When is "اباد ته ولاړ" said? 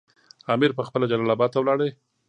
1.33-1.79